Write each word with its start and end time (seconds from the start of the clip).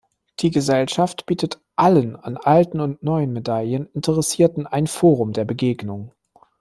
Die 0.39 0.49
Gesellschaft 0.49 1.27
bietet 1.27 1.61
allen 1.75 2.15
an 2.15 2.35
alten 2.35 2.79
und 2.79 3.03
neuen 3.03 3.33
Medaillen 3.33 3.85
Interessierten 3.93 4.65
ein 4.65 4.87
Forum 4.87 5.31
der 5.31 5.45
Begegnung. 5.45 6.11